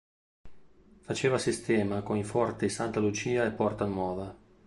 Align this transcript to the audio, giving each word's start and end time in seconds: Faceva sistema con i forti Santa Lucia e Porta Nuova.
Faceva 1.01 1.37
sistema 1.37 2.01
con 2.01 2.17
i 2.17 2.23
forti 2.23 2.69
Santa 2.69 2.99
Lucia 2.99 3.45
e 3.45 3.51
Porta 3.51 3.85
Nuova. 3.85 4.35